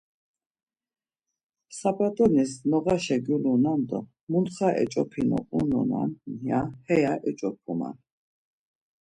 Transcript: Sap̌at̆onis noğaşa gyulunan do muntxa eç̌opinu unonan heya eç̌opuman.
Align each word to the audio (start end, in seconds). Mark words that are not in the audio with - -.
Sap̌at̆onis 1.77 2.51
noğaşa 2.69 3.17
gyulunan 3.25 3.81
do 3.89 3.99
muntxa 4.29 4.69
eç̌opinu 4.83 5.39
unonan 5.59 6.09
heya 6.87 7.13
eç̌opuman. 7.29 7.95